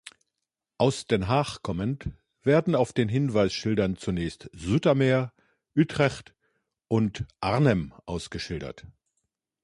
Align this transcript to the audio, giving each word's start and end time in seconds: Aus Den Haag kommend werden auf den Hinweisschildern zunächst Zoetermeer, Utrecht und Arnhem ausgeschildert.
Aus 0.79 1.05
Den 1.05 1.27
Haag 1.27 1.61
kommend 1.61 2.09
werden 2.41 2.73
auf 2.73 2.91
den 2.91 3.07
Hinweisschildern 3.07 3.97
zunächst 3.97 4.49
Zoetermeer, 4.57 5.31
Utrecht 5.77 6.33
und 6.87 7.27
Arnhem 7.39 7.93
ausgeschildert. 8.07 8.87